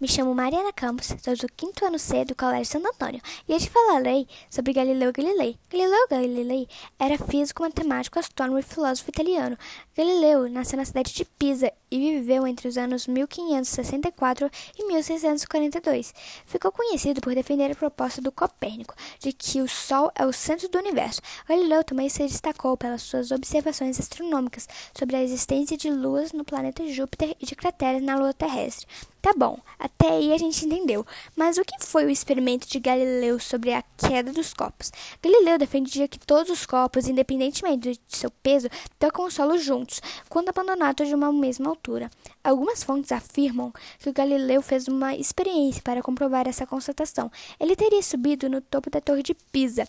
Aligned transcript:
Me 0.00 0.08
chamo 0.08 0.34
Mariana 0.34 0.72
Campos, 0.72 1.14
sou 1.22 1.36
do 1.36 1.46
quinto 1.56 1.84
ano 1.84 1.98
C 1.98 2.24
do 2.24 2.34
Colégio 2.34 2.66
Santo 2.66 2.88
Antônio 2.88 3.20
e 3.48 3.56
te 3.58 3.70
falarei 3.70 4.26
sobre 4.50 4.72
Galileu 4.72 5.12
Galilei. 5.12 5.58
Galileu 5.70 6.08
Galilei 6.08 6.68
era 6.98 7.16
físico, 7.18 7.62
matemático, 7.62 8.18
astrônomo 8.18 8.58
e 8.58 8.62
filósofo 8.62 9.10
italiano. 9.10 9.56
Galileu 9.96 10.48
nasceu 10.48 10.76
na 10.76 10.84
cidade 10.84 11.12
de 11.14 11.24
Pisa 11.24 11.72
e 11.90 11.98
viveu 11.98 12.46
entre 12.46 12.68
os 12.68 12.76
anos 12.76 13.06
1564 13.06 14.50
e 14.78 14.86
1642. 14.86 16.14
Ficou 16.46 16.72
conhecido 16.72 17.20
por 17.20 17.34
defender 17.34 17.70
a 17.70 17.76
proposta 17.76 18.20
do 18.20 18.32
Copérnico 18.32 18.94
de 19.18 19.32
que 19.32 19.60
o 19.60 19.68
Sol 19.68 20.10
é 20.14 20.26
o 20.26 20.32
centro 20.32 20.68
do 20.68 20.78
universo. 20.78 21.20
Galileu 21.48 21.84
também 21.84 22.08
se 22.08 22.22
destacou 22.22 22.76
pelas 22.76 23.02
suas 23.02 23.30
observações 23.30 23.98
astronômicas 23.98 24.68
sobre 24.96 25.16
a 25.16 25.22
existência 25.22 25.76
de 25.76 25.90
luas 25.90 26.32
no 26.32 26.44
planeta 26.44 26.86
Júpiter 26.86 27.36
e 27.40 27.46
de 27.46 27.54
crateras 27.54 28.02
na 28.02 28.16
Lua 28.16 28.34
terrestre. 28.34 28.86
Tá 29.24 29.32
bom, 29.34 29.58
até 29.78 30.10
aí 30.10 30.34
a 30.34 30.36
gente 30.36 30.66
entendeu. 30.66 31.06
Mas 31.34 31.56
o 31.56 31.64
que 31.64 31.82
foi 31.82 32.04
o 32.04 32.10
experimento 32.10 32.68
de 32.68 32.78
Galileu 32.78 33.40
sobre 33.40 33.72
a 33.72 33.82
queda 33.96 34.30
dos 34.34 34.52
copos? 34.52 34.92
Galileu 35.22 35.56
defendia 35.56 36.06
que 36.06 36.18
todos 36.18 36.50
os 36.50 36.66
copos, 36.66 37.08
independentemente 37.08 37.92
de 37.92 38.00
seu 38.06 38.30
peso, 38.30 38.68
tocam 38.98 39.24
o 39.24 39.30
solo 39.30 39.56
juntos, 39.56 40.02
quando 40.28 40.50
abandonados 40.50 41.08
de 41.08 41.14
uma 41.14 41.32
mesma 41.32 41.70
altura. 41.70 42.10
Algumas 42.44 42.82
fontes 42.84 43.12
afirmam 43.12 43.72
que 43.98 44.12
Galileu 44.12 44.60
fez 44.60 44.88
uma 44.88 45.16
experiência 45.16 45.80
para 45.80 46.02
comprovar 46.02 46.46
essa 46.46 46.66
constatação. 46.66 47.32
Ele 47.58 47.74
teria 47.74 48.02
subido 48.02 48.50
no 48.50 48.60
topo 48.60 48.90
da 48.90 49.00
Torre 49.00 49.22
de 49.22 49.32
Pisa 49.32 49.88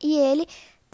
e 0.00 0.16
ele 0.16 0.46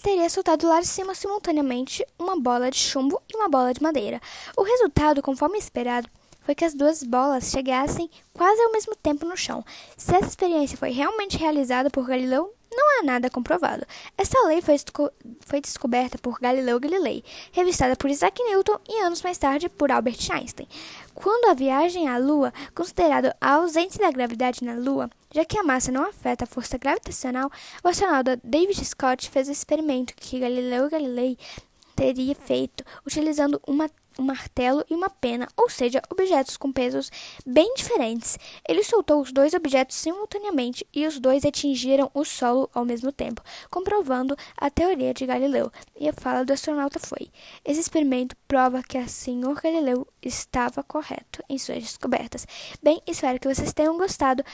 teria 0.03 0.31
soltado 0.31 0.67
lá 0.67 0.81
de 0.81 0.87
cima 0.87 1.15
simultaneamente 1.15 2.07
uma 2.19 2.41
bola 2.41 2.71
de 2.71 2.79
chumbo 2.79 3.21
e 3.31 3.37
uma 3.37 3.51
bola 3.51 3.75
de 3.75 3.83
madeira. 3.83 4.19
O 4.57 4.63
resultado, 4.63 5.21
conforme 5.23 5.59
esperado, 5.59 6.09
foi 6.45 6.55
que 6.55 6.65
as 6.65 6.75
duas 6.75 7.03
bolas 7.03 7.51
chegassem 7.51 8.09
quase 8.33 8.61
ao 8.63 8.73
mesmo 8.73 8.95
tempo 8.95 9.27
no 9.27 9.37
chão. 9.37 9.65
Se 9.97 10.15
essa 10.15 10.29
experiência 10.29 10.79
foi 10.79 10.91
realmente 10.91 11.39
realizada 11.39 11.91
por 11.91 12.07
Galileu, 12.07 12.55
não 12.71 13.01
há 13.01 13.03
nada 13.05 13.31
comprovado. 13.31 13.87
Essa 14.19 14.47
lei 14.47 14.61
foi, 14.61 14.77
foi, 15.47 15.61
descoberta 15.61 16.19
por 16.19 16.41
Galileu 16.41 16.79
Galilei, 16.81 17.25
revistada 17.53 17.97
por 17.97 18.11
Isaac 18.11 18.43
Newton 18.43 18.79
e 18.89 19.01
anos 19.01 19.23
mais 19.23 19.39
tarde 19.39 19.69
por 19.69 19.91
Albert 19.91 20.19
Einstein. 20.31 20.69
Quando 21.15 21.49
a 21.49 21.55
viagem 21.55 22.09
à 22.09 22.19
Lua, 22.19 22.53
considerado 22.75 23.33
a 23.41 23.53
ausência 23.55 24.01
da 24.01 24.11
gravidade 24.11 24.65
na 24.65 24.75
Lua, 24.75 25.09
já 25.33 25.45
que 25.45 25.59
a 25.59 25.63
massa 25.63 25.93
não 25.93 26.05
afeta 26.05 26.45
a 26.45 26.49
força 26.49 26.77
gravitacional, 26.77 27.51
o 27.83 27.89
astronauta 27.89 28.39
David 28.43 28.85
Scott 28.85 29.31
fez 29.31 29.49
o 29.49 29.53
experimento 29.53 30.15
que 30.17 30.41
Galileu 30.41 30.91
Galilei 30.91 31.39
teria 31.95 32.35
feito 32.35 32.85
utilizando 33.07 33.61
uma 33.67 33.89
um 34.19 34.23
martelo 34.23 34.85
e 34.89 34.95
uma 34.95 35.11
pena, 35.11 35.49
ou 35.57 35.69
seja, 35.69 36.03
objetos 36.11 36.57
com 36.57 36.73
pesos 36.73 37.11
bem 37.47 37.73
diferentes. 37.75 38.39
Ele 38.69 38.83
soltou 38.83 39.21
os 39.21 39.33
dois 39.33 39.55
objetos 39.55 39.97
simultaneamente 39.97 40.87
e 40.93 41.07
os 41.07 41.19
dois 41.19 41.45
atingiram 41.45 42.11
o 42.15 42.25
solo 42.25 42.71
ao 42.73 42.85
mesmo 42.85 43.13
tempo, 43.13 43.43
comprovando 43.71 44.37
a 44.57 44.71
teoria 44.71 45.15
de 45.15 45.27
Galileu. 45.27 45.71
E 45.99 46.09
a 46.09 46.13
fala 46.13 46.45
do 46.45 46.53
astronauta 46.53 46.99
foi: 46.99 47.31
Esse 47.65 47.81
experimento 47.81 48.37
prova 48.47 48.83
que 48.83 48.99
o 48.99 49.09
senhor 49.09 49.61
Galileu 49.61 50.07
estava 50.23 50.83
correto 50.83 51.43
em 51.49 51.59
suas 51.59 51.83
descobertas. 51.83 52.47
Bem, 52.83 53.03
espero 53.07 53.39
que 53.39 53.53
vocês 53.53 53.73
tenham 53.73 53.97
gostado. 53.97 54.45